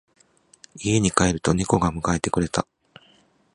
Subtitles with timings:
[0.77, 2.65] 家に帰ると猫が迎えてくれた。